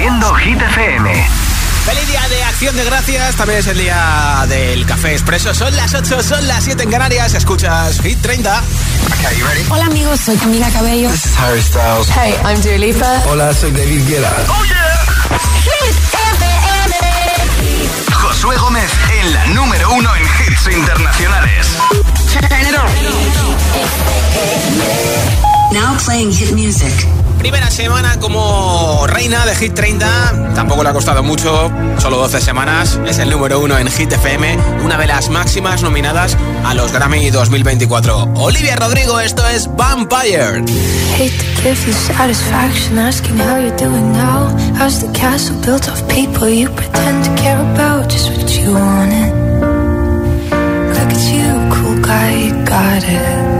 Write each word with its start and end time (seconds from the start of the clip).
Produciendo 0.00 0.34
Hit 0.36 0.62
FM. 0.62 1.28
Feliz 1.84 2.08
día 2.08 2.26
de 2.30 2.42
acción 2.44 2.74
de 2.74 2.84
gracias, 2.84 3.36
también 3.36 3.58
es 3.58 3.66
el 3.66 3.76
día 3.76 4.46
del 4.48 4.86
café 4.86 5.12
expreso. 5.12 5.52
Son 5.52 5.76
las 5.76 5.92
8, 5.92 6.22
son 6.22 6.48
las 6.48 6.64
7 6.64 6.84
en 6.84 6.90
Canarias, 6.90 7.34
escuchas 7.34 8.00
Hit 8.00 8.18
30. 8.22 8.62
Hola 9.68 9.84
amigos, 9.84 10.20
soy 10.20 10.38
Camila 10.38 10.70
Cabello. 10.70 11.10
This 11.10 11.26
is 11.26 11.36
Harry 11.38 11.60
Styles. 11.60 12.08
Hey, 12.16 12.34
I'm 12.46 12.62
Dua 12.62 12.78
Lipa. 12.78 13.22
Hola, 13.26 13.52
soy 13.52 13.72
David 13.72 14.08
Guetta. 14.08 14.32
Oh 14.48 14.64
yeah. 14.64 15.04
Hit 15.64 15.94
FM. 16.14 18.14
Josué 18.14 18.56
Gómez 18.56 18.90
en 19.20 19.34
la 19.34 19.46
número 19.48 19.92
uno 19.92 20.16
en 20.16 20.22
hits 20.22 20.66
internacionales. 20.74 21.76
Now 25.72 25.94
playing 25.98 26.32
hit 26.32 26.52
music. 26.52 27.06
Primera 27.40 27.70
semana 27.70 28.20
como 28.20 29.06
reina 29.06 29.46
de 29.46 29.54
Hit 29.54 29.72
30, 29.72 30.52
tampoco 30.54 30.82
le 30.82 30.90
ha 30.90 30.92
costado 30.92 31.22
mucho, 31.22 31.72
solo 31.98 32.18
12 32.18 32.38
semanas, 32.38 33.00
es 33.06 33.18
el 33.18 33.30
número 33.30 33.60
uno 33.60 33.78
en 33.78 33.88
Hit 33.90 34.12
FM, 34.12 34.58
una 34.84 34.98
de 34.98 35.06
las 35.06 35.30
máximas 35.30 35.82
nominadas 35.82 36.36
a 36.66 36.74
los 36.74 36.92
Grammy 36.92 37.30
2024. 37.30 38.34
Olivia 38.36 38.76
Rodrigo, 38.76 39.18
esto 39.20 39.42
es 39.48 39.74
Vampire. 39.74 40.62
Hate 41.16 41.30
to 41.30 41.62
give 41.62 41.86
you 41.86 41.94
satisfaction 41.94 42.98
asking 42.98 43.38
how 43.38 43.56
you're 43.58 43.74
doing 43.78 44.12
now. 44.12 44.54
How's 44.78 45.00
the 45.00 45.10
castle 45.18 45.56
built 45.64 45.88
of 45.88 46.06
people 46.08 46.46
you 46.46 46.68
pretend 46.68 47.24
to 47.24 47.42
care 47.42 47.58
about? 47.72 48.10
Just 48.10 48.30
what 48.30 48.50
you 48.54 48.74
wanted. 48.74 49.32
Look 50.92 51.10
at 51.10 51.32
you, 51.32 51.70
cool 51.72 52.02
guy, 52.02 52.34
you 52.34 52.64
got 52.66 53.02
it. 53.02 53.59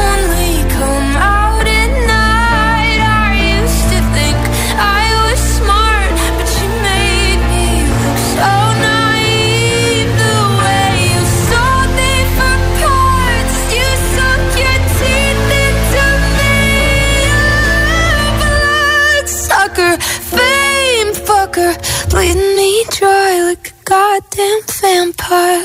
goddamn 24.41 24.61
vampire. 24.81 25.63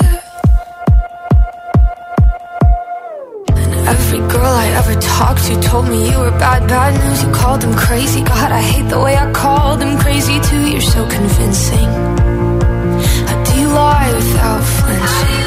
And 3.49 3.87
every 3.87 4.19
girl 4.19 4.53
I 4.63 4.67
ever 4.79 4.95
talked 5.01 5.43
to 5.45 5.59
told 5.61 5.87
me 5.87 6.09
you 6.11 6.19
were 6.19 6.31
bad, 6.31 6.67
bad 6.67 6.93
news. 7.01 7.23
You 7.23 7.31
called 7.31 7.61
them 7.61 7.73
crazy. 7.75 8.21
God, 8.21 8.51
I 8.51 8.61
hate 8.61 8.89
the 8.89 8.99
way 8.99 9.15
I 9.15 9.31
called 9.31 9.79
them 9.81 9.97
crazy 9.99 10.39
too. 10.41 10.63
You're 10.71 10.81
so 10.81 11.07
convincing. 11.07 11.89
How 13.27 13.43
do 13.43 13.67
lie 13.79 14.11
without 14.13 14.63
flinching? 14.75 15.45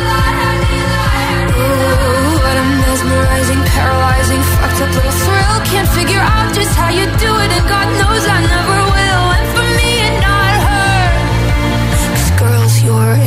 Ooh, 1.60 2.34
what 2.44 2.56
a 2.62 2.64
mesmerizing, 2.82 3.62
paralyzing, 3.74 4.42
fucked 4.54 4.80
up 4.84 4.90
little 4.96 5.16
thrill. 5.24 5.56
Can't 5.70 5.88
figure 5.98 6.24
out 6.34 6.54
just 6.54 6.74
how 6.76 6.90
you 6.90 7.04
do 7.04 7.30
it, 7.44 7.50
and 7.56 7.68
God 7.68 7.86
knows 8.00 8.24
I 8.26 8.38
never 8.54 8.79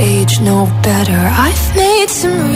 age 0.03 0.41
know 0.41 0.65
better. 0.83 1.21
I've 1.45 1.75
made 1.75 2.09
some 2.09 2.55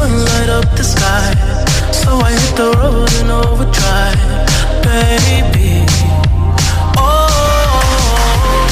ones 0.00 0.24
light 0.32 0.48
up 0.48 0.66
the 0.76 0.84
sky. 0.84 1.28
So 1.92 2.10
I 2.28 2.32
hit 2.32 2.54
the 2.56 2.70
road 2.80 3.12
in 3.20 3.28
overdrive, 3.42 4.20
baby. 4.86 5.84
Oh, 6.96 7.28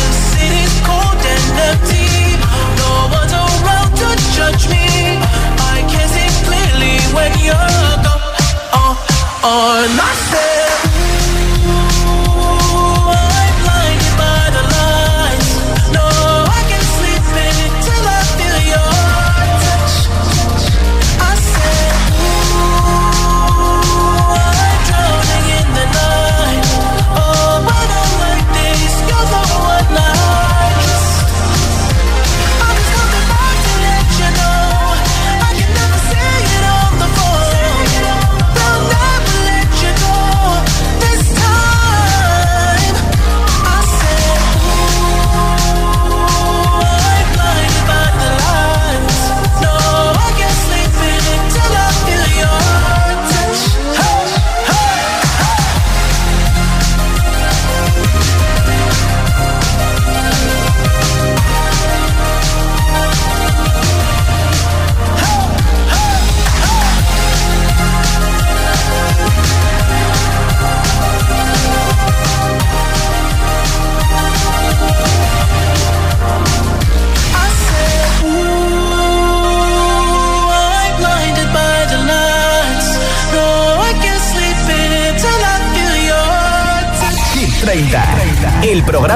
the 0.02 0.10
city's 0.32 0.76
cold 0.88 1.20
and 1.34 1.44
empty. 1.69 2.08
No 2.80 2.90
around 3.60 3.92
to 4.00 4.08
judge 4.36 4.64
me. 4.75 4.86
I 5.75 5.78
can 5.92 6.06
see 6.14 6.30
clearly 6.46 6.96
when 7.16 7.32
you're 7.46 7.94
gone. 8.06 8.34
Oh, 8.80 8.92
oh, 9.50 9.84
and 9.84 10.68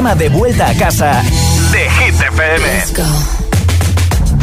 programa 0.03 0.15
de 0.17 0.29
vuelta 0.31 0.69
a 0.69 0.75
casa 0.75 1.23
de 1.71 1.91
Hit 1.91 2.15
FM. 2.15 2.59
Let's 2.59 2.93
go. 2.93 3.05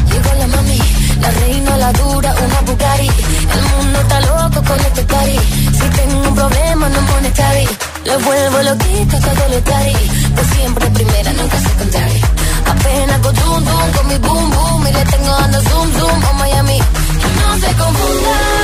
Llegó 0.10 0.34
la 0.40 0.48
mami, 0.48 0.80
la 1.20 1.32
reina, 1.32 1.78
la 1.78 1.92
dura, 1.92 2.34
una 2.46 2.62
Bugatti. 2.62 3.10
El 3.56 3.62
mundo 3.72 4.00
está 4.00 4.22
loco 4.22 4.64
con 4.64 4.80
este 4.80 5.06
cari. 5.06 5.40
Si 5.74 5.86
tengo 5.98 6.30
un 6.30 6.36
problema, 6.36 6.88
no 6.88 7.00
pone 7.08 7.32
cari. 7.32 7.68
Lo 8.06 8.20
vuelvo 8.20 8.58
loquito 8.70 9.18
todo 9.20 9.48
lo 9.50 9.64
cari. 9.66 9.96
Pues 10.34 10.48
siempre 10.48 10.86
primera, 10.92 11.34
nunca 11.34 11.58
secondary. 11.60 12.22
Apenas 12.66 13.20
con 13.20 13.36
zoom, 13.36 13.66
zoom, 13.66 13.92
con 13.92 14.08
mi 14.08 14.18
boom, 14.18 14.50
boom. 14.52 14.88
Y 14.88 14.92
le 14.94 15.04
tengo 15.06 15.32
dando 15.42 15.62
zoom, 15.62 15.92
zoom, 16.00 16.26
a 16.26 16.34
Miami. 16.40 16.78
Y 16.78 17.30
no 17.40 17.68
se 17.68 17.76
confundan, 17.76 18.59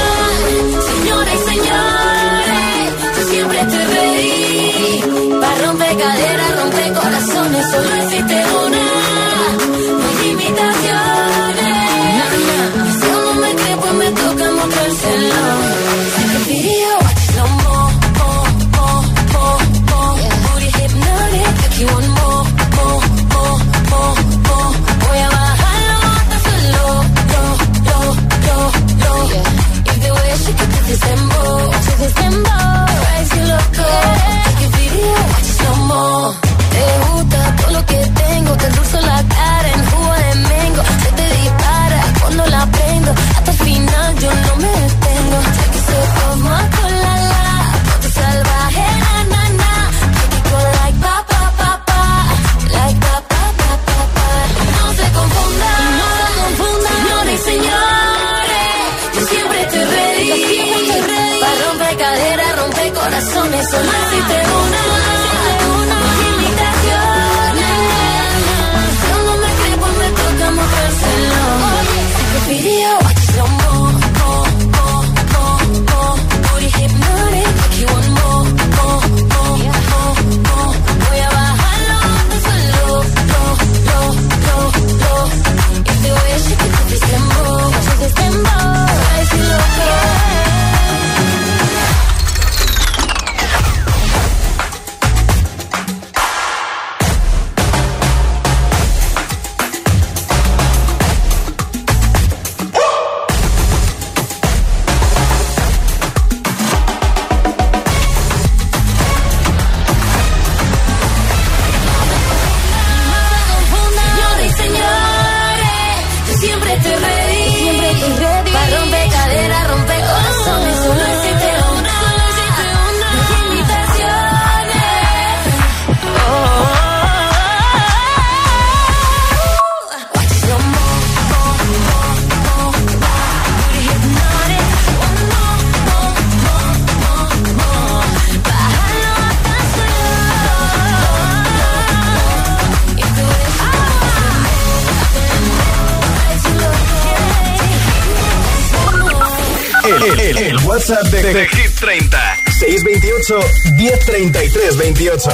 de, 150.87 151.47
Hit 151.47 151.79
30. 151.79 152.17
628 152.59 153.39
1033 153.73 154.77
28. 154.77 155.29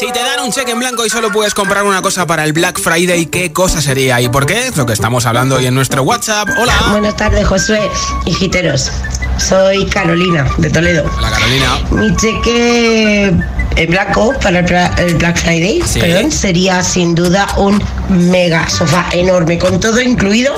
Si 0.00 0.10
te 0.10 0.18
dan 0.18 0.40
un 0.44 0.50
cheque 0.50 0.72
en 0.72 0.80
blanco 0.80 1.06
y 1.06 1.10
solo 1.10 1.30
puedes 1.30 1.54
comprar 1.54 1.84
una 1.84 2.02
cosa 2.02 2.26
para 2.26 2.42
el 2.44 2.52
Black 2.52 2.80
Friday, 2.80 3.26
¿qué 3.26 3.52
cosa 3.52 3.80
sería 3.80 4.20
y 4.20 4.28
por 4.28 4.46
qué? 4.46 4.66
Es 4.66 4.76
lo 4.76 4.84
que 4.84 4.92
estamos 4.92 5.24
hablando 5.24 5.56
hoy 5.56 5.66
en 5.66 5.74
nuestro 5.74 6.02
WhatsApp. 6.02 6.48
Hola. 6.58 6.74
Buenas 6.90 7.14
tardes, 7.14 7.46
Josué 7.46 7.88
y 8.24 8.34
Giteros. 8.34 8.90
Soy 9.36 9.86
Carolina, 9.86 10.50
de 10.58 10.70
Toledo. 10.70 11.08
Hola, 11.16 11.30
Carolina. 11.30 11.78
Mi 11.92 12.16
cheque 12.16 13.32
el 13.76 13.86
blanco 13.88 14.34
para 14.42 14.60
el, 14.60 15.14
Black 15.16 15.36
Friday, 15.38 15.82
perdón, 16.00 16.32
sería 16.32 16.82
sin 16.82 17.14
duda 17.14 17.46
un 17.58 17.82
mega 18.08 18.68
sofá 18.68 19.06
enorme, 19.12 19.58
con 19.58 19.78
todo 19.78 20.00
incluido, 20.00 20.54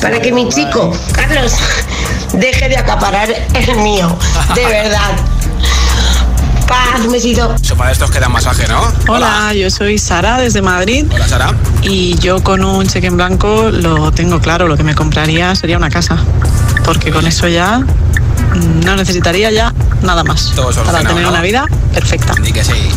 para 0.00 0.20
que 0.20 0.32
mi 0.32 0.48
chico, 0.48 0.92
Carlos, 1.12 1.54
deje 2.32 2.68
de 2.68 2.78
acaparar 2.78 3.28
el 3.54 3.76
mío, 3.76 4.16
de 4.54 4.64
verdad. 4.66 5.12
Paz, 6.66 7.04
un 7.04 7.12
besito. 7.12 7.54
Sofá 7.60 7.86
de 7.86 7.92
estos 7.92 8.10
que 8.10 8.18
dan 8.18 8.32
masaje, 8.32 8.66
¿no? 8.66 8.80
Hola, 9.08 9.52
yo 9.52 9.68
soy 9.68 9.98
Sara 9.98 10.38
desde 10.38 10.62
Madrid. 10.62 11.04
Hola, 11.12 11.28
Sara. 11.28 11.54
Y 11.82 12.16
yo 12.18 12.42
con 12.42 12.64
un 12.64 12.86
cheque 12.86 13.08
en 13.08 13.16
blanco 13.16 13.70
lo 13.70 14.10
tengo 14.12 14.40
claro, 14.40 14.68
lo 14.68 14.76
que 14.76 14.84
me 14.84 14.94
compraría 14.94 15.54
sería 15.54 15.76
una 15.76 15.90
casa. 15.90 16.16
Porque 16.84 17.10
con 17.10 17.26
eso 17.26 17.46
ya 17.46 17.82
no 18.84 18.96
necesitaría 18.96 19.50
ya 19.50 19.72
nada 20.02 20.24
más 20.24 20.52
para 20.84 21.00
tener 21.00 21.26
una 21.26 21.40
vida 21.40 21.66
perfecta. 21.92 22.34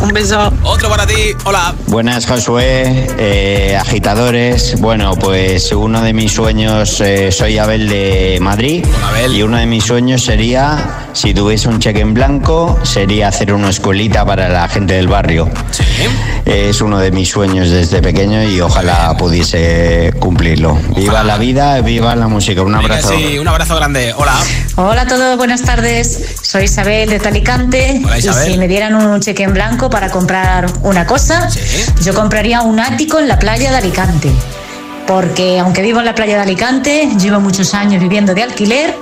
Un 0.02 0.10
beso. 0.10 0.52
Otro 0.64 0.90
para 0.90 1.06
ti. 1.06 1.36
Hola. 1.44 1.74
Buenas, 1.88 2.26
Josué. 2.26 3.08
Eh, 3.18 3.78
agitadores. 3.80 4.80
Bueno, 4.80 5.16
pues 5.16 5.72
uno 5.72 6.02
de 6.02 6.14
mis 6.14 6.32
sueños, 6.32 7.02
eh, 7.02 7.32
soy 7.32 7.58
Abel 7.58 7.90
de 7.90 8.40
Madrid. 8.42 8.86
Y 9.34 9.42
uno 9.42 9.58
de 9.58 9.66
mis 9.66 9.84
sueños 9.84 10.24
sería, 10.24 11.08
si 11.14 11.34
tuviese 11.34 11.68
un 11.68 11.80
cheque 11.80 12.02
en 12.02 12.14
blanco, 12.14 12.80
sería 12.84 13.28
hacer 13.28 13.54
una 13.54 13.70
escuelita 13.70 14.26
para 14.26 14.50
la 14.50 14.68
gente 14.68 14.94
del 14.94 15.08
barrio. 15.08 15.50
Sí. 15.72 15.84
Es 16.46 16.82
uno 16.82 17.00
de 17.00 17.12
mis 17.12 17.30
sueños 17.30 17.70
desde 17.70 18.02
pequeño 18.02 18.44
y 18.44 18.62
ojalá 18.62 19.16
pudiese 19.18 20.14
cumplirlo. 20.20 20.78
Viva 20.96 21.24
la 21.24 21.38
vida, 21.38 21.82
viva 21.82 22.16
la 22.16 22.28
música. 22.28 22.62
Un 22.62 22.76
abrazo. 22.76 23.10
Sí, 23.10 23.38
un 23.38 23.48
abrazo 23.48 23.76
grande. 23.76 24.14
Hola. 24.16 24.36
Hola 24.76 25.02
a 25.02 25.08
todos, 25.08 25.25
buenas 25.34 25.64
tardes. 25.64 26.36
Soy 26.42 26.66
Isabel 26.66 27.10
de 27.10 27.20
Talicante. 27.20 28.02
Hola, 28.04 28.18
Isabel. 28.18 28.50
Y 28.50 28.54
si 28.54 28.60
me 28.60 28.68
dieran 28.68 28.96
un 28.96 29.20
cheque 29.20 29.44
en 29.44 29.54
blanco 29.54 29.90
para 29.90 30.10
comprar 30.10 30.68
una 30.84 31.06
cosa, 31.06 31.50
yo 32.02 32.14
compraría 32.14 32.62
un 32.62 32.80
ático 32.80 33.20
en 33.20 33.28
la 33.28 33.40
playa 33.40 33.72
de 33.72 33.78
Alicante. 33.78 34.32
Porque 35.08 35.60
aunque 35.60 35.82
vivo 35.82 36.00
en 36.00 36.06
la 36.06 36.16
playa 36.16 36.36
de 36.36 36.44
Alicante, 36.44 37.10
llevo 37.20 37.40
muchos 37.40 37.74
años 37.74 38.02
viviendo 38.02 38.34
de 38.34 38.44
alquiler 38.44 38.96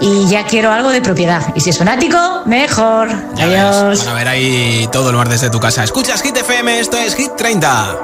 y 0.00 0.26
ya 0.28 0.44
quiero 0.44 0.72
algo 0.72 0.90
de 0.90 1.00
propiedad. 1.00 1.42
Y 1.54 1.60
si 1.60 1.70
es 1.70 1.80
un 1.80 1.88
ático, 1.88 2.42
mejor. 2.46 3.08
Adiós. 3.40 4.06
a 4.06 4.14
ver 4.14 4.28
ahí 4.28 4.88
todo 4.92 5.10
el 5.10 5.16
mar 5.16 5.28
desde 5.28 5.50
tu 5.50 5.60
casa. 5.60 5.84
Escuchas 5.84 6.22
Hit 6.22 6.36
FM, 6.36 6.80
esto 6.80 6.98
es 6.98 7.14
Hit 7.14 7.32
30. 7.36 7.96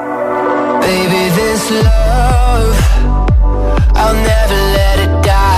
Baby, 0.80 1.30
this 1.34 1.70
love, 1.70 2.76
I'll 3.94 4.14
never 4.14 4.56
let 4.72 5.04
it 5.04 5.26
die. 5.26 5.57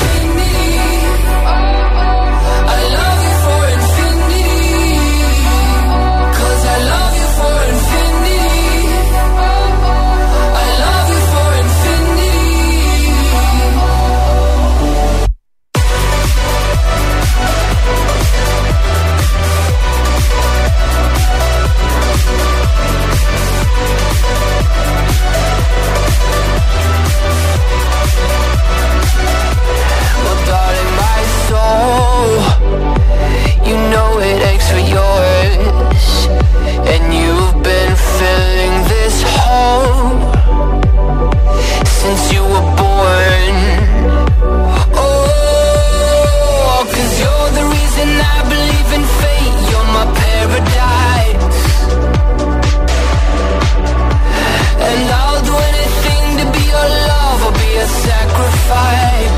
fight. 58.71 59.31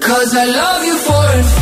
Cause 0.00 0.30
I 0.42 0.46
love 0.60 0.82
you 0.88 0.96
for 1.06 1.61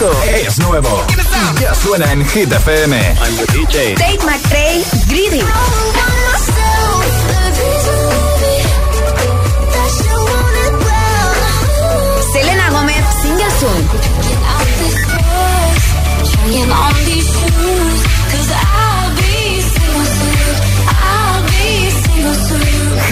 Esto 0.00 0.22
es 0.24 0.58
nuevo. 0.60 1.04
Ya 1.60 1.74
suena 1.74 2.10
en 2.10 2.26
Hit 2.26 2.50
FM. 2.50 2.96
I'm 2.96 3.36
the 3.36 3.44
DJ. 3.52 3.94
Tate 3.96 4.18
McRae, 4.24 4.82
Greedy. 5.08 5.44
Selena 12.32 12.70
Gomez, 12.70 13.04
Single 13.20 13.50
Soon. 13.60 13.88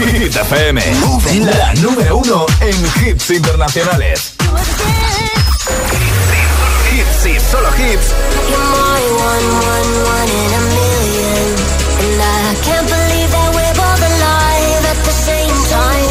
Hit 0.07 0.37
FM, 0.37 0.83
la 1.55 1.75
número 1.75 2.17
uno 2.17 2.47
en 2.63 3.07
hits 3.07 3.29
internacionales. 3.29 4.38
Solo 7.51 7.69
hits. 7.79 8.15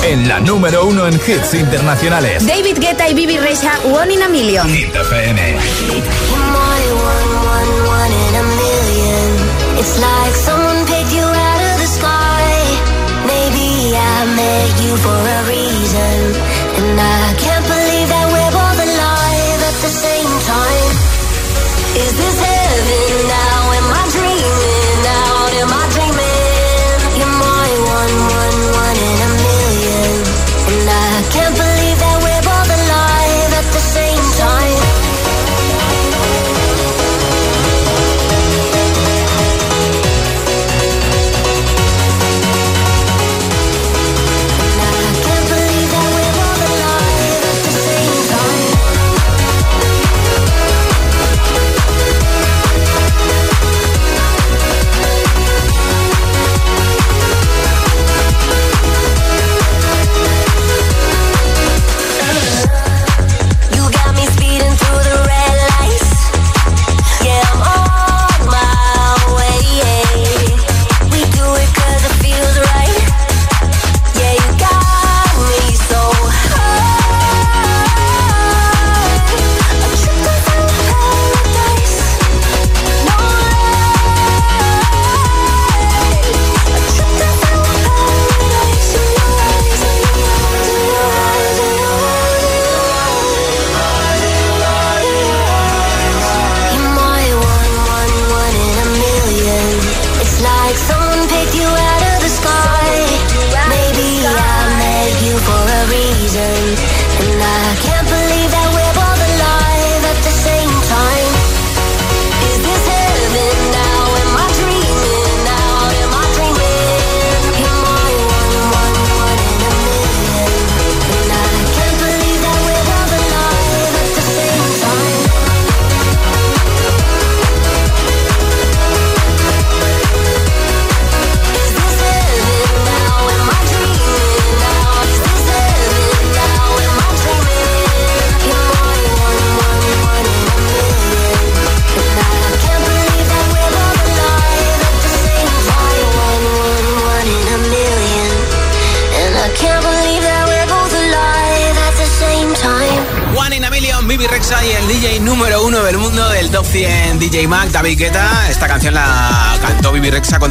En 0.03 0.27
la 0.27 0.39
número 0.39 0.85
uno 0.85 1.07
en 1.07 1.13
hits 1.15 1.53
internacionales. 1.53 2.45
David 2.45 2.77
Guetta 2.79 3.07
y 3.09 3.13
Bibi 3.13 3.37
Rexa, 3.37 3.79
One 3.85 4.13
in 4.13 4.21
a 4.21 4.29
Million. 4.29 4.67
Hit 4.67 4.95
FM. 4.95 5.57
It's 9.79 9.99
like 9.99 10.35
someone 10.35 10.85
picked 10.85 11.13
you 11.13 11.23
out 11.23 11.61
of 11.61 11.79
the 11.81 11.87
sky. 11.87 12.47
Maybe 13.27 13.95
I 13.95 14.25
met 14.35 14.83
you 14.83 14.97
for 14.97 15.09
a 15.09 15.47
reason. 15.47 15.56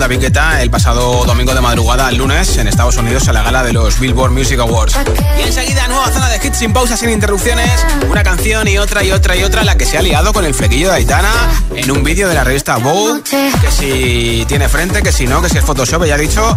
David 0.07 0.21
Guetta 0.21 0.62
el 0.62 0.71
pasado 0.71 1.25
domingo 1.25 1.53
de 1.53 1.61
madrugada, 1.61 2.09
el 2.09 2.14
lunes, 2.14 2.59
en 2.59 2.69
Estados 2.69 2.97
Unidos, 2.97 3.27
a 3.27 3.33
la 3.33 3.42
gala 3.42 3.64
de 3.64 3.73
los 3.73 3.99
Billboard 3.99 4.31
Music 4.31 4.57
Awards. 4.61 4.97
Y 5.37 5.42
enseguida, 5.42 5.88
nueva 5.88 6.12
zona 6.12 6.29
de 6.29 6.37
hits 6.47 6.59
sin 6.59 6.73
pausas, 6.73 7.01
sin 7.01 7.11
interrupciones. 7.11 7.85
Una 8.09 8.23
canción 8.23 8.69
y 8.69 8.79
otra 8.79 9.03
y 9.03 9.11
otra 9.11 9.35
y 9.35 9.42
otra, 9.42 9.64
la 9.64 9.77
que 9.77 9.85
se 9.85 9.99
ha 9.99 10.03
liado 10.03 10.33
con 10.33 10.45
el 10.45 10.55
flequillo 10.55 10.90
de 10.90 10.99
Aitana 10.99 11.33
en 11.75 11.90
un 11.90 12.05
vídeo 12.05 12.29
de 12.29 12.35
la 12.35 12.45
revista 12.45 12.77
Vogue. 12.77 13.21
Que 13.25 13.73
si 13.73 14.45
tiene 14.47 14.69
frente, 14.69 15.03
que 15.03 15.11
si 15.11 15.27
no, 15.27 15.42
que 15.42 15.49
si 15.49 15.59
es 15.59 15.64
Photoshop, 15.64 16.05
ya 16.05 16.14
ha 16.14 16.19
dicho 16.19 16.57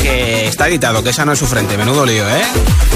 que 0.00 0.48
está 0.48 0.66
editado, 0.66 1.02
que 1.02 1.10
esa 1.10 1.26
no 1.26 1.32
es 1.32 1.38
su 1.38 1.46
frente. 1.46 1.76
Menudo 1.76 2.06
lío, 2.06 2.26
¿eh? 2.30 2.42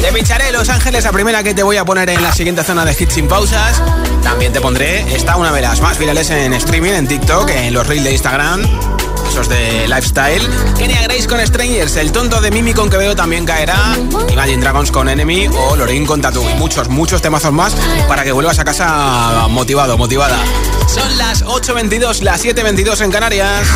Te 0.00 0.10
pincharé 0.12 0.50
Los 0.50 0.70
Ángeles, 0.70 1.04
la 1.04 1.12
primera 1.12 1.42
que 1.42 1.52
te 1.52 1.62
voy 1.62 1.76
a 1.76 1.84
poner 1.84 2.08
en 2.08 2.22
la 2.22 2.32
siguiente 2.32 2.64
zona 2.64 2.86
de 2.86 2.96
hits 2.98 3.12
sin 3.12 3.28
pausas. 3.28 3.82
También 4.22 4.50
te 4.50 4.62
pondré 4.62 5.14
esta, 5.14 5.36
una 5.36 5.52
de 5.52 5.60
las 5.60 5.82
más 5.82 5.98
virales 5.98 6.30
en 6.30 6.54
streaming, 6.54 6.92
en 6.92 7.06
TikTok, 7.06 7.50
en 7.50 7.74
los 7.74 7.86
reels 7.86 8.04
de 8.04 8.12
Instagram. 8.12 8.93
De 9.34 9.88
lifestyle. 9.88 10.48
Kenya 10.78 11.02
Grace 11.02 11.26
con 11.26 11.44
Strangers, 11.44 11.96
el 11.96 12.12
tonto 12.12 12.40
de 12.40 12.52
Mimi 12.52 12.72
con 12.72 12.88
Quevedo 12.88 13.16
también 13.16 13.44
caerá. 13.44 13.98
Imagine 14.32 14.62
Dragons 14.62 14.92
con 14.92 15.08
Enemy 15.08 15.48
o 15.48 15.74
Lorin 15.74 16.06
con 16.06 16.20
Tattoo. 16.20 16.48
Y 16.48 16.54
muchos, 16.54 16.88
muchos 16.88 17.20
temazos 17.20 17.52
más 17.52 17.74
para 18.06 18.22
que 18.22 18.30
vuelvas 18.30 18.60
a 18.60 18.64
casa 18.64 19.48
motivado, 19.50 19.98
motivada. 19.98 20.38
Son 20.86 21.18
las 21.18 21.44
8.22, 21.44 22.22
las 22.22 22.44
7.22 22.44 23.00
en 23.02 23.10
Canarias. 23.10 23.66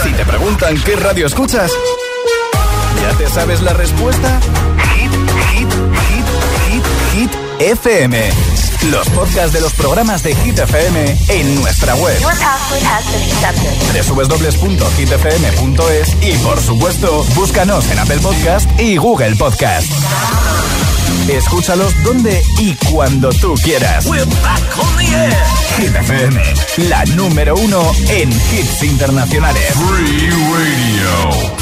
Si 0.00 0.12
te 0.12 0.24
preguntan 0.24 0.80
qué 0.84 0.94
radio 0.94 1.26
escuchas, 1.26 1.72
¿ya 3.02 3.18
te 3.18 3.28
sabes 3.28 3.62
la 3.62 3.72
respuesta? 3.72 4.40
Hit, 7.12 7.32
FM. 7.58 8.47
Los 8.86 9.08
podcasts 9.10 9.52
de 9.52 9.60
los 9.60 9.72
programas 9.74 10.22
de 10.22 10.34
Hit 10.36 10.58
FM 10.58 11.16
en 11.28 11.54
nuestra 11.56 11.94
web. 11.96 12.16
www.hitfm.es 14.08 16.16
y 16.22 16.32
por 16.38 16.58
supuesto, 16.60 17.24
búscanos 17.34 17.90
en 17.90 17.98
Apple 17.98 18.18
Podcast 18.18 18.68
y 18.80 18.96
Google 18.96 19.34
Podcast. 19.36 19.86
Escúchalos 21.28 21.92
donde 22.04 22.40
y 22.58 22.74
cuando 22.90 23.28
tú 23.30 23.54
quieras. 23.62 24.06
Hit 25.76 25.94
FM, 25.94 26.42
la 26.88 27.04
número 27.06 27.54
uno 27.56 27.92
en 28.08 28.30
hits 28.30 28.82
internacionales. 28.84 29.72
Free 29.74 30.30
Radio. 30.30 31.58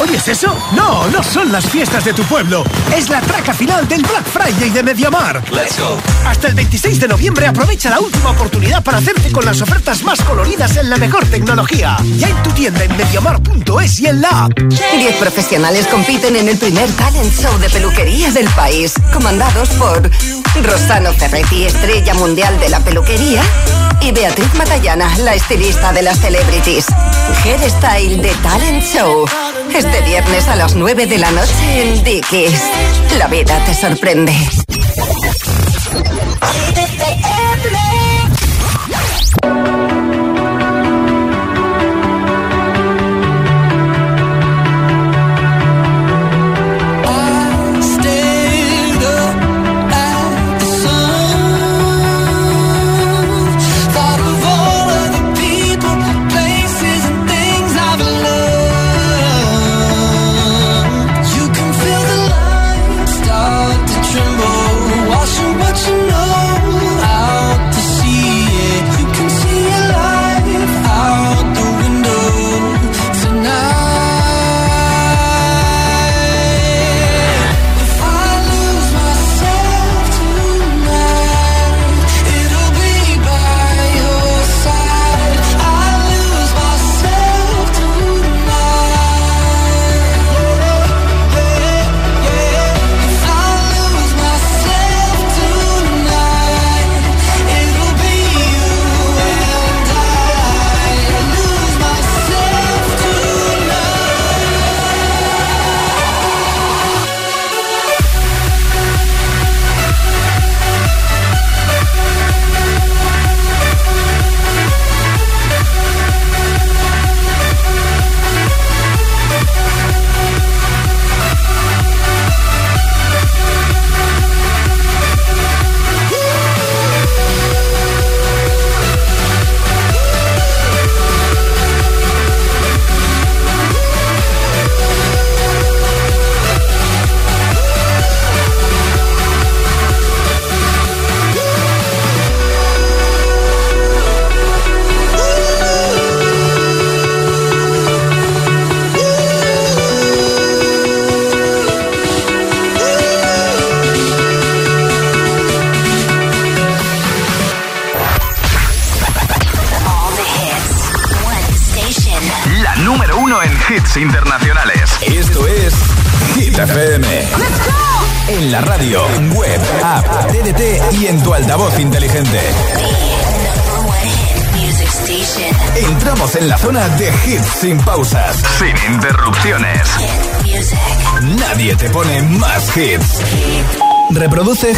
¿Oyes 0.00 0.28
eso? 0.28 0.56
No, 0.72 1.08
no 1.08 1.22
son 1.22 1.50
las 1.50 1.66
fiestas 1.66 2.04
de 2.04 2.12
tu 2.12 2.22
pueblo. 2.24 2.62
Es 2.96 3.08
la 3.08 3.20
traca 3.20 3.52
final 3.52 3.88
del 3.88 4.02
Black 4.02 4.24
Friday 4.24 4.70
de 4.70 4.82
Mediamar. 4.82 5.42
Let's 5.50 5.78
go. 5.78 5.98
Hasta 6.24 6.48
el 6.48 6.54
26 6.54 7.00
de 7.00 7.08
noviembre 7.08 7.46
aprovecha 7.46 7.90
la 7.90 7.98
última 7.98 8.30
oportunidad 8.30 8.82
para 8.84 8.98
hacerte 8.98 9.32
con 9.32 9.44
las 9.44 9.60
ofertas 9.60 10.02
más 10.04 10.20
coloridas 10.22 10.76
en 10.76 10.88
la 10.88 10.96
mejor 10.96 11.26
tecnología. 11.26 11.96
Ya 12.16 12.28
en 12.28 12.42
tu 12.44 12.50
tienda 12.50 12.84
en 12.84 12.96
mediamar.es 12.96 14.00
y 14.00 14.06
en 14.06 14.20
la 14.20 14.28
app. 14.44 14.52
Diez 14.58 15.16
profesionales 15.16 15.86
compiten 15.88 16.36
en 16.36 16.48
el 16.48 16.58
primer 16.58 16.88
talent 16.92 17.32
show 17.32 17.58
de 17.58 17.68
peluquería 17.68 18.30
del 18.30 18.48
país, 18.50 18.94
comandados 19.12 19.68
por 19.70 20.08
Rosano 20.62 21.12
Ferretti, 21.12 21.64
estrella 21.64 22.14
mundial 22.14 22.58
de 22.60 22.68
la 22.68 22.80
peluquería, 22.80 23.42
y 24.00 24.12
Beatriz 24.12 24.54
Matallana, 24.54 25.10
la 25.18 25.34
estilista 25.34 25.92
de 25.92 26.02
las 26.02 26.18
celebrities. 26.18 26.86
Hairstyle 27.44 28.22
de 28.22 28.32
Talent 28.42 28.84
Show. 28.84 29.26
Este 29.74 30.00
viernes 30.02 30.48
a 30.48 30.56
las 30.56 30.74
9 30.74 31.06
de 31.06 31.18
la 31.18 31.30
noche 31.30 31.82
en 31.82 32.02
Dickies. 32.02 32.62
La 33.18 33.28
vida 33.28 33.62
te 33.64 33.74
sorprende. 33.74 34.32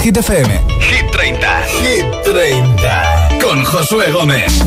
Hit 0.03 0.17
FM. 0.17 0.49
Hit 0.81 1.11
30. 1.13 1.63
Hit 1.83 2.07
30. 2.25 3.39
Con 3.43 3.63
Josué 3.65 4.11
Gómez. 4.11 4.65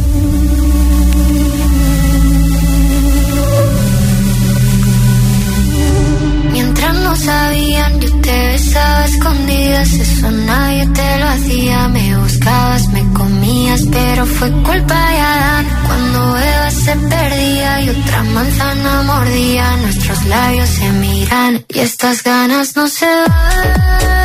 Mientras 6.52 6.96
no 6.98 7.16
sabían, 7.16 8.00
yo 8.00 8.22
te 8.22 8.48
besaba 8.48 9.06
escondidas. 9.06 9.94
Eso 9.94 10.32
nadie 10.32 10.88
te 10.88 11.20
lo 11.20 11.28
hacía. 11.28 11.88
Me 11.88 12.18
buscabas, 12.18 12.88
me 12.90 13.14
comías, 13.14 13.82
pero 13.92 14.26
fue 14.28 14.52
culpa 14.52 15.10
de 15.10 15.20
Adán. 15.20 15.66
Cuando 15.88 16.38
Eva 16.38 16.72
se 16.72 16.96
perdía 16.96 17.82
y 17.82 17.90
otra 17.90 18.24
manzana 18.24 19.02
mordía, 19.02 19.78
nuestros 19.78 20.26
labios 20.26 20.70
se 20.70 20.90
miran 20.92 21.66
y 21.70 21.80
estas 21.80 22.24
ganas 22.24 22.76
no 22.76 22.88
se 22.88 23.08
van. 23.08 24.23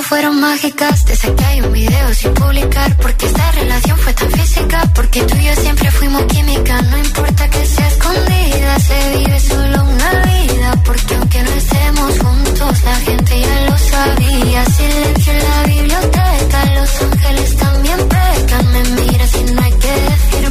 Fueron 0.00 0.40
mágicas, 0.40 1.04
de 1.04 1.12
esas 1.12 1.32
que 1.32 1.44
hay 1.44 1.60
un 1.60 1.72
video 1.72 2.14
sin 2.14 2.32
publicar, 2.32 2.96
porque 2.96 3.26
esta 3.26 3.52
relación 3.52 3.98
fue 3.98 4.14
tan 4.14 4.30
física, 4.30 4.90
porque 4.94 5.22
tú 5.24 5.36
y 5.36 5.44
yo 5.44 5.54
siempre 5.56 5.90
fuimos 5.90 6.22
química, 6.24 6.80
no 6.82 6.96
importa 6.98 7.50
que 7.50 7.66
sea 7.66 7.88
escondida, 7.88 8.78
se 8.80 9.18
vive 9.18 9.40
solo 9.40 9.84
una 9.84 10.10
vida, 10.22 10.82
porque 10.84 11.14
aunque 11.14 11.42
no 11.42 11.50
estemos 11.50 12.18
juntos, 12.18 12.82
la 12.84 12.96
gente 12.96 13.40
ya 13.40 13.70
lo 13.70 13.78
sabía, 13.78 14.64
silencio 14.64 15.32
en 15.32 15.44
la 15.50 15.62
biblioteca, 15.64 16.64
los 16.74 17.02
ángeles 17.02 17.56
también 17.56 17.98
pecan, 18.08 18.72
me 18.72 19.02
miras 19.02 19.34
y 19.34 19.52
no 19.52 19.62
hay 19.62 19.72
que 19.72 20.38
el, 20.38 20.50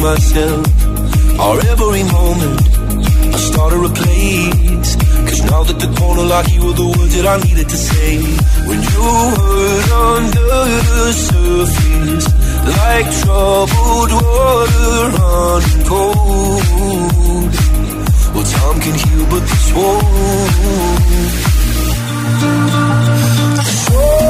myself. 0.00 0.66
Or 1.40 1.56
every 1.72 2.04
moment 2.04 2.60
I 3.34 3.38
started 3.38 3.80
a 3.84 3.92
place 4.00 4.96
Cause 5.26 5.42
now 5.50 5.62
that 5.64 5.78
the 5.80 5.88
corner 5.98 6.22
locked 6.22 6.52
You 6.52 6.62
were 6.66 6.74
the 6.74 6.88
words 6.96 7.14
that 7.16 7.26
I 7.26 7.36
needed 7.46 7.68
to 7.68 7.76
say. 7.76 8.16
When 8.68 8.80
you 8.90 9.04
hurt 9.40 9.90
under 10.12 10.52
the 10.90 11.12
surface 11.28 12.26
Like 12.76 13.08
troubled 13.22 14.12
water 14.20 15.10
running 15.16 15.82
cold. 15.90 17.50
Well 18.34 18.46
time 18.54 18.78
can 18.84 18.94
heal 19.02 19.24
but 19.32 19.42
this 19.48 19.66
won't. 19.74 21.30
So 23.86 24.29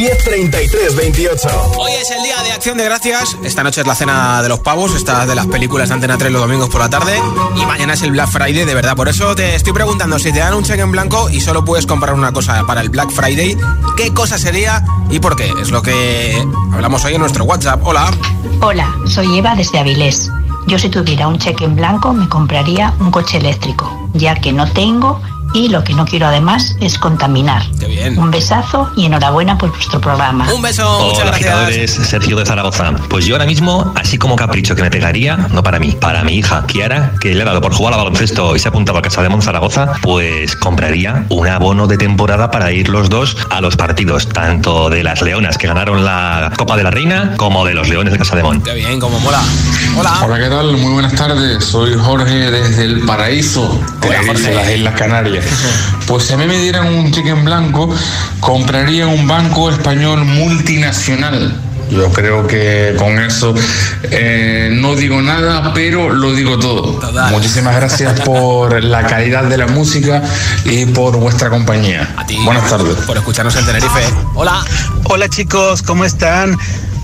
628 0.00 0.40
1033 0.40 0.96
28. 0.96 1.48
Hoy 1.78 1.92
es 1.92 2.10
el 2.10 2.22
día 2.22 2.42
de 2.42 2.52
acción 2.52 2.78
de 2.78 2.84
gracias. 2.84 3.36
Esta 3.44 3.62
noche 3.62 3.82
es 3.82 3.86
la 3.86 3.94
cena 3.94 4.40
de 4.40 4.48
los 4.48 4.60
pavos, 4.60 4.94
esta 4.94 5.26
de 5.26 5.34
las 5.34 5.46
películas 5.46 5.90
de 5.90 5.94
Antena 5.94 6.16
3 6.16 6.32
los 6.32 6.40
domingos 6.40 6.70
por 6.70 6.80
la 6.80 6.88
tarde. 6.88 7.20
Y 7.54 7.66
mañana 7.66 7.92
es 7.92 8.02
el 8.02 8.12
Black 8.12 8.30
Friday, 8.30 8.64
de 8.64 8.74
verdad. 8.74 8.96
Por 8.96 9.10
eso 9.10 9.34
te 9.34 9.54
estoy 9.54 9.74
preguntando 9.74 10.18
si 10.18 10.32
te 10.32 10.38
dan 10.38 10.54
un 10.54 10.64
cheque 10.64 10.80
en 10.80 10.90
blanco 10.90 11.28
y 11.28 11.40
solo 11.40 11.66
puedes 11.66 11.84
comprar 11.84 12.14
una 12.14 12.32
cosa 12.32 12.64
para 12.66 12.80
el 12.80 12.88
Black 12.88 13.10
Friday, 13.10 13.58
¿qué 13.98 14.14
cosa 14.14 14.38
sería 14.38 14.82
y 15.10 15.18
por 15.18 15.36
qué? 15.36 15.52
Es 15.60 15.70
lo 15.70 15.82
que 15.82 16.46
hablamos 16.72 17.04
hoy 17.04 17.14
en 17.14 17.20
nuestro 17.20 17.44
WhatsApp. 17.44 17.86
Hola. 17.86 18.10
Hola, 18.62 18.96
soy 19.06 19.38
Eva 19.38 19.54
desde 19.54 19.80
Avilés. 19.80 20.30
Yo 20.66 20.78
si 20.78 20.88
tuviera 20.88 21.28
un 21.28 21.38
cheque 21.38 21.66
en 21.66 21.76
blanco 21.76 22.14
me 22.14 22.26
compraría 22.26 22.94
un 23.00 23.10
coche 23.10 23.36
eléctrico, 23.36 24.08
ya 24.14 24.34
que 24.40 24.52
no 24.52 24.70
tengo 24.72 25.20
y 25.54 25.68
lo 25.68 25.82
que 25.84 25.94
no 25.94 26.04
quiero 26.06 26.26
además 26.26 26.76
es 26.80 26.98
contaminar. 26.98 27.62
Qué 27.78 27.86
bien. 27.86 28.18
Un 28.18 28.30
besazo 28.30 28.90
y 28.96 29.06
enhorabuena 29.06 29.58
por 29.58 29.70
vuestro 29.70 30.00
programa. 30.00 30.46
Un 30.52 30.62
beso, 30.62 30.82
muchas 31.00 31.20
Hola, 31.22 31.30
gracias. 31.30 31.50
agitadores, 31.52 31.90
Sergio 32.08 32.36
de 32.36 32.46
Zaragoza. 32.46 32.92
Pues 33.08 33.24
yo 33.26 33.34
ahora 33.34 33.46
mismo, 33.46 33.92
así 33.96 34.18
como 34.18 34.36
capricho 34.36 34.74
que 34.74 34.82
me 34.82 34.90
pegaría, 34.90 35.36
no 35.36 35.62
para 35.62 35.78
mí, 35.78 35.92
para 36.00 36.22
mi 36.24 36.34
hija, 36.34 36.64
Kiara, 36.66 37.12
que 37.20 37.34
le 37.34 37.42
ha 37.42 37.46
dado 37.46 37.60
por 37.60 37.72
jugar 37.72 37.94
al 37.94 37.98
baloncesto 38.00 38.54
y 38.56 38.58
se 38.58 38.68
ha 38.68 38.70
apuntado 38.70 38.98
a 38.98 39.02
Casa 39.02 39.22
de 39.22 39.28
Mon 39.28 39.42
Zaragoza, 39.42 39.92
pues 40.02 40.56
compraría 40.56 41.24
un 41.28 41.46
abono 41.48 41.86
de 41.86 41.98
temporada 41.98 42.50
para 42.50 42.70
ir 42.72 42.88
los 42.88 43.08
dos 43.10 43.36
a 43.50 43.60
los 43.60 43.76
partidos, 43.76 44.28
tanto 44.28 44.88
de 44.90 45.02
las 45.02 45.20
Leonas 45.22 45.58
que 45.58 45.66
ganaron 45.66 46.04
la 46.04 46.52
Copa 46.56 46.76
de 46.76 46.84
la 46.84 46.90
Reina, 46.90 47.34
como 47.36 47.64
de 47.64 47.74
los 47.74 47.88
Leones 47.88 48.12
de 48.12 48.18
Casa 48.18 48.36
de 48.36 48.42
Mon. 48.42 48.60
Qué 48.62 48.74
bien, 48.74 49.00
como 49.00 49.18
mola. 49.20 49.40
Hola. 49.98 50.12
Hola, 50.24 50.38
¿qué 50.38 50.48
tal? 50.48 50.76
Muy 50.76 50.92
buenas 50.92 51.14
tardes. 51.14 51.64
Soy 51.64 51.94
Jorge 51.94 52.50
desde 52.50 52.84
el 52.84 53.00
paraíso 53.00 53.80
de 54.00 54.08
las 54.10 54.22
Islas- 54.24 54.54
las 54.54 54.70
Islas 54.70 54.94
Canarias. 54.94 55.39
Pues 56.06 56.24
si 56.24 56.32
a 56.32 56.36
mí 56.36 56.46
me 56.46 56.58
dieran 56.58 56.92
un 56.92 57.12
cheque 57.12 57.30
en 57.30 57.44
blanco, 57.44 57.94
compraría 58.40 59.06
un 59.06 59.28
banco 59.28 59.70
español 59.70 60.24
multinacional. 60.24 61.60
Yo 61.90 62.10
creo 62.12 62.46
que 62.46 62.94
con 62.98 63.18
eso 63.18 63.52
eh, 64.04 64.70
no 64.72 64.94
digo 64.94 65.20
nada, 65.22 65.72
pero 65.74 66.10
lo 66.10 66.32
digo 66.32 66.58
todo. 66.58 67.00
Muchísimas 67.30 67.74
gracias 67.74 68.20
por 68.20 68.82
la 68.82 69.06
calidad 69.06 69.44
de 69.44 69.58
la 69.58 69.66
música 69.66 70.22
y 70.64 70.86
por 70.86 71.16
vuestra 71.16 71.50
compañía. 71.50 72.08
Buenas 72.44 72.70
tardes. 72.70 72.94
Por 73.06 73.16
escucharnos 73.16 73.56
en 73.56 73.66
Tenerife. 73.66 74.00
Hola. 74.34 74.64
Hola 75.04 75.28
chicos, 75.28 75.82
¿cómo 75.82 76.04
están? 76.04 76.56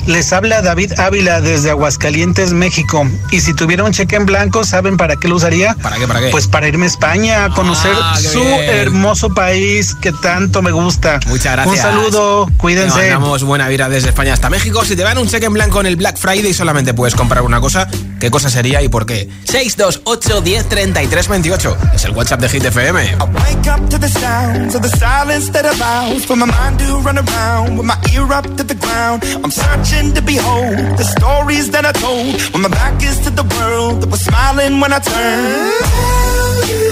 Les 0.06 0.32
habla 0.32 0.62
David 0.62 0.92
Ávila 1.00 1.40
desde 1.40 1.70
Aguascalientes, 1.70 2.52
México. 2.52 3.08
Y 3.32 3.40
si 3.40 3.54
tuviera 3.54 3.82
un 3.82 3.90
cheque 3.92 4.14
en 4.14 4.24
blanco, 4.24 4.64
¿saben 4.64 4.96
para 4.96 5.16
qué 5.16 5.26
lo 5.26 5.34
usaría? 5.34 5.74
¿Para 5.82 5.96
qué? 5.96 6.06
¿Para 6.06 6.20
qué? 6.20 6.28
Pues 6.28 6.46
para 6.46 6.68
irme 6.68 6.84
a 6.84 6.88
España 6.88 7.44
a 7.44 7.50
conocer 7.50 7.90
Ah, 8.00 8.16
su 8.16 8.40
bien. 8.40 8.60
hermoso 8.70 9.30
país 9.34 9.96
que 10.00 10.12
tanto 10.12 10.62
me 10.62 10.70
gusta. 10.70 11.18
Muchas 11.26 11.52
gracias. 11.54 11.76
Un 11.76 11.82
saludo, 11.82 12.46
Te 12.46 12.52
cuídense. 12.56 12.96
mandamos 12.96 13.42
buena 13.42 13.66
vida 13.68 13.88
desde 13.88 14.10
España 14.10 14.32
hasta 14.32 14.48
México. 14.48 14.84
Si 14.84 14.94
te 14.94 15.02
dan 15.02 15.18
un 15.18 15.26
cheque 15.28 15.46
en 15.46 15.54
blanco 15.54 15.80
en 15.80 15.86
el 15.86 15.96
Black 15.96 16.18
Friday, 16.18 16.54
solamente 16.54 16.94
puedes 16.94 17.16
comprar 17.16 17.42
una 17.42 17.60
cosa. 17.60 17.88
¿Qué 18.20 18.30
cosa 18.30 18.48
sería 18.48 18.82
y 18.82 18.88
por 18.88 19.06
qué? 19.06 19.28
628 19.44 20.40
10 20.40 20.68
33 20.68 21.28
28. 21.28 21.76
Es 21.96 22.04
el 22.04 22.12
WhatsApp 22.12 22.40
de 22.40 22.48
Hit 22.48 22.64
FM. 22.64 23.16
Wake 23.16 23.68
up 23.68 23.88
to 23.90 23.98
the 23.98 24.08
sounds 24.08 24.74
of 24.76 24.82
the 24.82 24.98
silence 24.98 25.50
that 25.50 25.64
allows 25.66 26.24
for 26.24 26.36
my 26.36 26.46
mind 26.46 26.78
to 26.78 26.96
run 27.00 27.18
around 27.18 27.76
with 27.76 27.84
my 27.86 27.96
ear 28.14 28.22
up 28.32 28.46
to 28.56 28.64
the 28.64 28.74
ground. 28.74 29.24
I'm 29.44 29.50
searching 29.50 29.95
to 30.04 30.22
behold 30.22 30.76
the 30.98 31.04
stories 31.04 31.70
that 31.70 31.84
I 31.86 31.92
told 31.92 32.40
when 32.52 32.62
my 32.62 32.68
back 32.68 33.02
is 33.02 33.18
to 33.20 33.30
the 33.30 33.44
world 33.56 34.02
that 34.02 34.10
was 34.10 34.20
smiling 34.20 34.80
when 34.80 34.92
I 34.92 34.98
turned. 34.98 35.72
Tell 35.80 36.68
you 36.68 36.84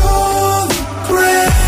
you're 0.00 0.64
the 0.72 0.80
greatest, 1.08 1.67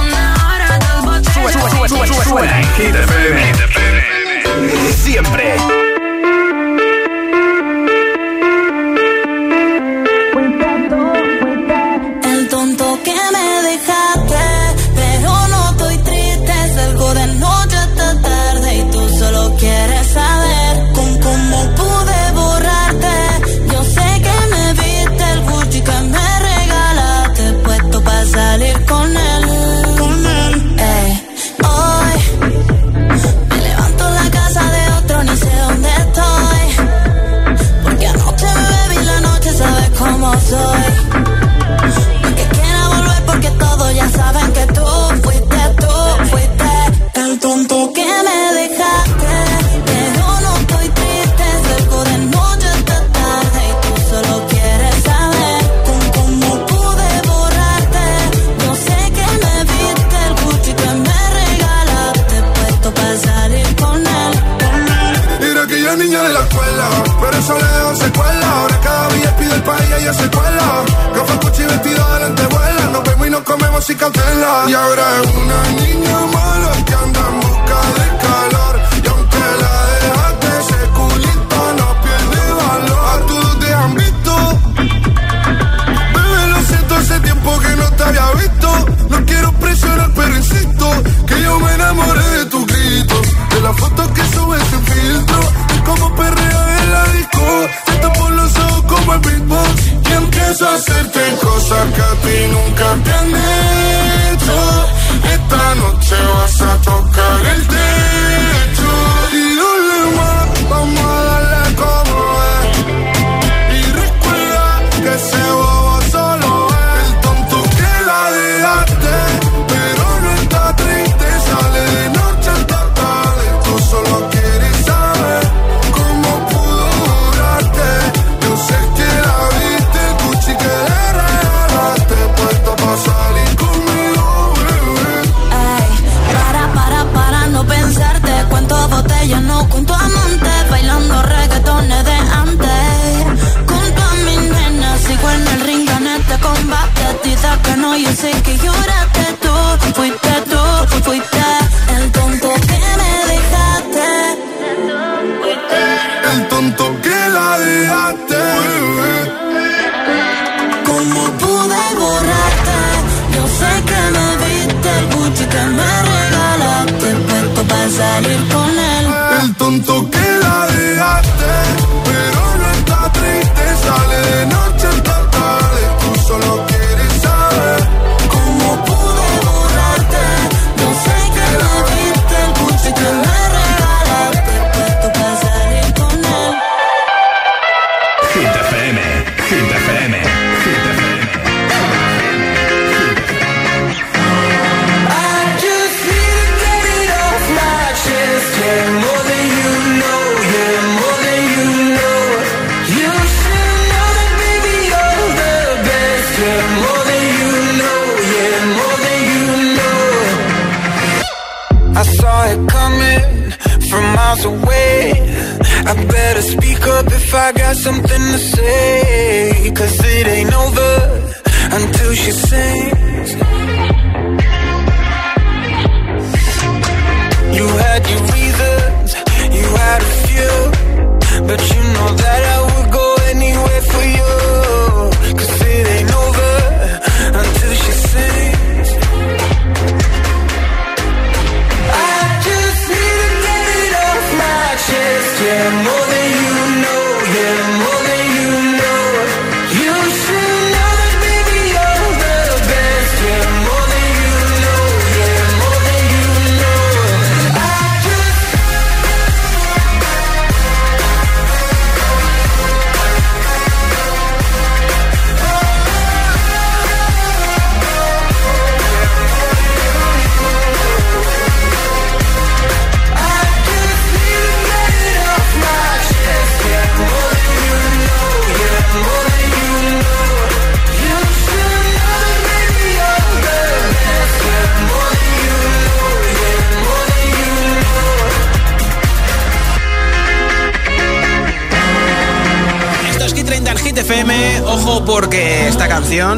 Una 0.00 0.34
hora, 0.46 0.78
dos 0.78 1.04
botellas. 1.04 2.24
suena 2.24 2.60
en 2.60 2.74
Hit 2.74 2.94
FM. 2.94 3.52
Siempre. 4.94 5.81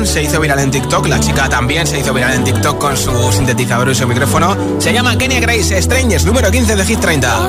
Se 0.04 0.22
hizo 0.22 0.38
viral 0.40 0.60
en 0.60 0.70
TikTok, 0.70 1.08
la 1.08 1.18
chica 1.18 1.48
también 1.48 1.86
se 1.86 1.98
hizo 1.98 2.12
viral 2.12 2.34
en 2.34 2.44
TikTok 2.44 2.78
con 2.78 2.96
su 2.96 3.32
sintetizador 3.32 3.88
y 3.88 3.94
su 3.94 4.06
micrófono. 4.06 4.56
Se 4.78 4.92
llama 4.92 5.16
Kenya 5.18 5.40
Grace 5.40 5.80
Strangers, 5.82 6.24
número 6.24 6.50
15 6.50 6.76
de 6.76 6.84
Hit 6.84 7.00
30. 7.00 7.48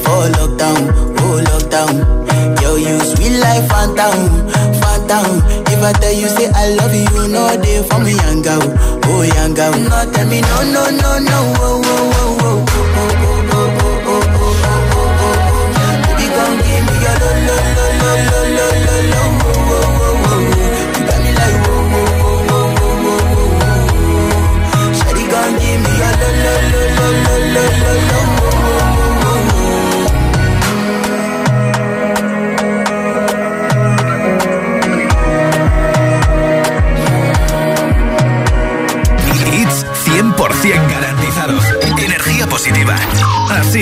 Oh 0.13 0.27
lockdown, 0.37 0.81
oh 1.23 1.37
lockdown. 1.49 2.61
Yo, 2.61 2.75
you 2.75 2.99
sweet 2.99 3.39
life, 3.39 3.67
phantom, 3.69 4.17
phantom. 4.81 5.41
If 5.71 5.81
I 5.83 5.93
tell 5.93 6.13
you 6.13 6.27
say 6.27 6.49
I 6.53 6.75
love 6.75 6.93
you, 6.93 7.27
no 7.27 7.43
day 7.61 7.81
for 7.87 7.99
me, 7.99 8.13
young 8.15 8.41
girl, 8.41 8.61
oh 9.05 9.21
young 9.23 9.53
girl. 9.53 9.71
No, 9.71 10.11
tell 10.11 10.27
me 10.27 10.41
no, 10.41 10.57
no, 10.75 10.83
no, 10.89 11.19
no. 11.19 11.39
Oh. 11.63 11.80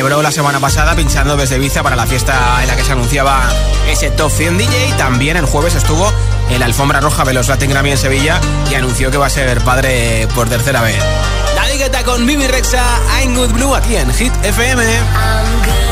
celebró 0.00 0.22
la 0.22 0.32
semana 0.32 0.58
pasada 0.58 0.96
pinchando 0.96 1.36
desde 1.36 1.56
Ibiza 1.56 1.82
para 1.82 1.94
la 1.94 2.06
fiesta 2.06 2.62
en 2.62 2.68
la 2.68 2.74
que 2.74 2.82
se 2.82 2.92
anunciaba 2.92 3.46
ese 3.86 4.10
Top 4.10 4.30
100 4.30 4.56
DJ. 4.56 4.94
También 4.96 5.36
el 5.36 5.44
jueves 5.44 5.74
estuvo 5.74 6.10
en 6.48 6.58
la 6.58 6.64
alfombra 6.64 7.00
roja 7.00 7.22
de 7.24 7.34
los 7.34 7.48
Latin 7.48 7.68
Grammy 7.68 7.90
en 7.90 7.98
Sevilla 7.98 8.40
y 8.70 8.76
anunció 8.76 9.10
que 9.10 9.18
va 9.18 9.26
a 9.26 9.30
ser 9.30 9.62
padre 9.62 10.26
por 10.34 10.48
tercera 10.48 10.80
vez. 10.80 10.96
La 11.54 11.68
Guetta 11.68 12.02
con 12.02 12.24
Mimi 12.24 12.46
Rexa, 12.46 12.82
I'm 13.20 13.36
Good 13.36 13.50
Blue 13.50 13.74
aquí 13.74 13.94
en 13.94 14.10
Hit 14.14 14.32
FM. 14.42 15.89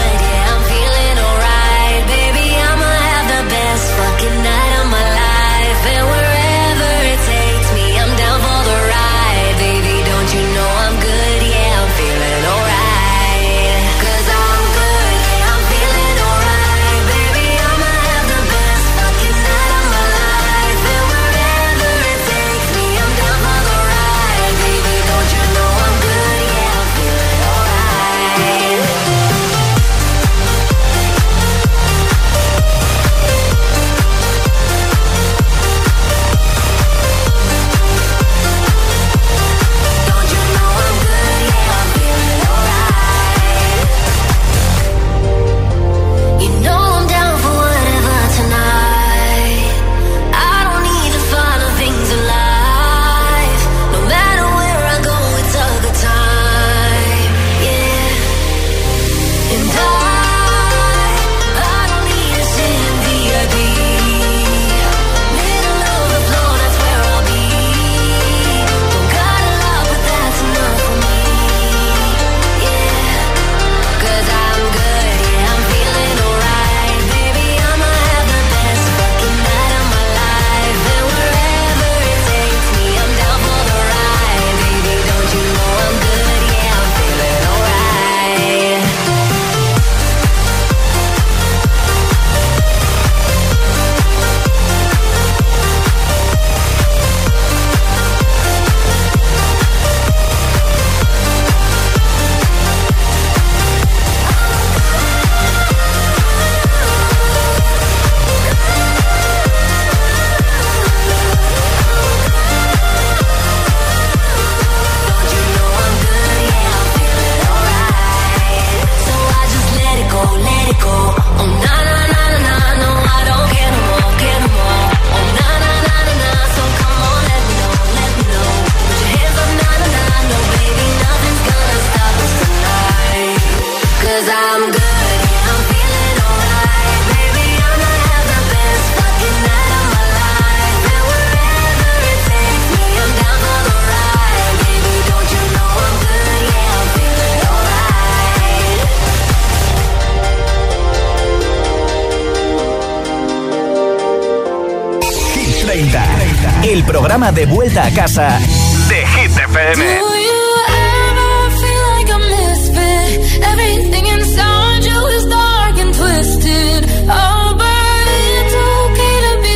de 157.38 157.46
vuelta 157.46 157.84
a 157.84 157.90
casa 157.92 158.40
de 158.88 159.06
Hit 159.06 159.30
FM. 159.30 159.78
Do 159.78 160.14
you 160.28 160.42
ever 160.66 161.50
feel 161.60 161.82
like 161.94 162.10
a 162.10 162.20
misfit? 162.34 163.42
Everything 163.52 164.06
inside 164.06 164.82
you 164.84 165.06
is 165.16 165.24
dark 165.26 165.78
and 165.78 165.94
twisted. 165.94 166.82
Oh, 167.08 167.54
but 167.56 168.04
it's 168.40 168.54
okay 168.82 169.16
to 169.26 169.32
be 169.44 169.54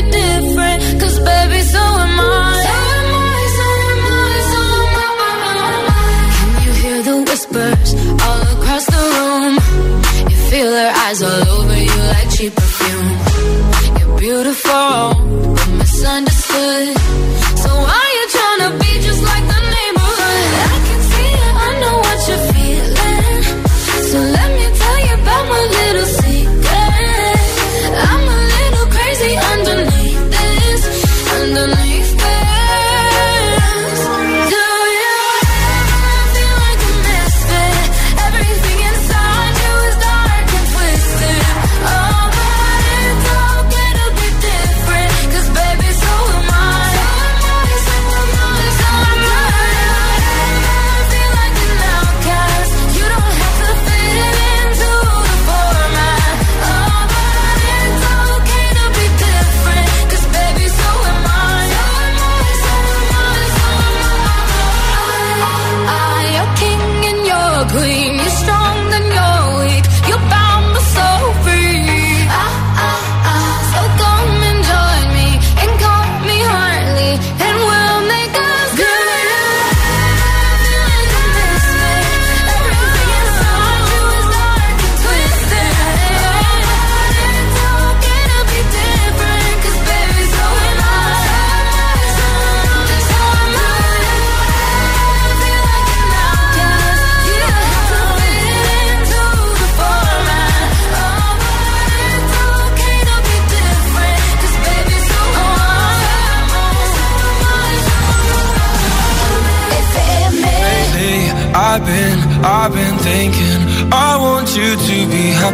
baby, 1.24 1.60
so 1.74 1.82
am 2.04 2.20
I. 2.20 2.62
So 2.66 2.76
am 2.98 3.10
I, 3.18 3.42
so 3.58 3.68
am 3.90 4.04
I, 4.14 4.32
so 4.52 4.62
am 5.06 5.20
I. 5.22 6.12
Can 6.54 6.62
you 6.66 6.72
hear 6.82 7.02
the 7.02 7.16
whispers 7.28 7.88
all 8.26 8.42
across 8.56 8.84
the 8.94 9.02
room? 9.16 9.54
You 10.30 10.38
feel 10.50 10.70
eyes 11.04 11.20
all 11.20 11.48
over 11.58 11.78
you 11.88 11.96
like 12.14 12.30
cheap 12.30 12.54
perfume. 12.54 13.10
You're 13.98 14.18
beautiful, 14.18 15.14
but 15.56 15.70
misunderstood 15.80 16.41
good. 16.62 16.96
So 17.58 17.70
I 17.70 18.11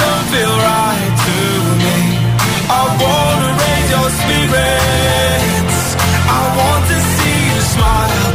don't 0.00 0.26
feel 0.32 0.54
right 0.70 1.12
to 1.26 1.36
me. 1.84 1.98
I 2.68 2.82
wanna 3.02 3.50
raise 3.62 3.88
your 3.94 4.08
spirits. 4.20 5.80
I 6.38 6.42
want 6.58 6.82
to 6.92 6.98
see 7.14 7.38
you 7.50 7.60
smile. 7.74 8.30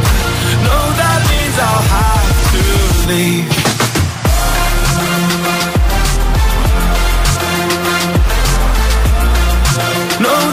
That 1.02 1.20
means 1.30 1.56
I'll 1.68 1.86
have 1.98 2.36
to 2.52 2.62
leave. 3.10 3.48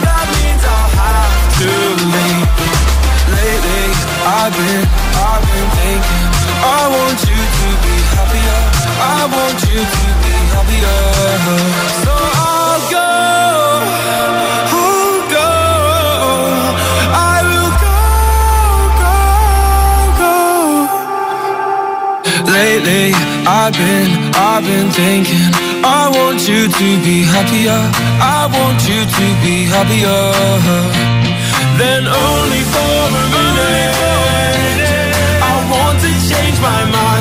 That 0.06 0.26
means 0.36 0.62
I'll 0.74 0.90
have 1.02 1.34
to 1.60 1.70
leave. 2.14 2.50
Lately, 3.36 3.86
I've 4.38 4.52
been, 4.58 4.84
I've 5.26 5.42
been 5.50 5.68
thinking. 5.76 6.24
I 6.62 6.82
want 6.94 7.18
you 7.30 7.40
to 7.58 7.68
be 7.84 7.94
happier. 8.14 8.60
I 8.98 9.20
want 9.36 9.58
you 9.70 9.80
to 9.84 10.15
Lately, 22.46 23.12
I've 23.46 23.72
been, 23.72 24.10
I've 24.34 24.64
been 24.64 24.88
thinking 24.90 25.50
I 25.84 26.08
want 26.08 26.48
you 26.48 26.68
to 26.68 26.88
be 27.04 27.22
happier. 27.22 27.80
I 28.20 28.48
want 28.50 28.80
you 28.88 29.04
to 29.04 29.26
be 29.44 29.64
happier. 29.74 30.22
Then 31.78 32.06
only 32.06 32.62
for 32.72 32.96
a 33.06 33.24
minute 33.34 33.94
I 35.42 35.54
want 35.70 36.00
to 36.00 36.10
change 36.28 36.58
my 36.60 36.84
mind 36.90 37.15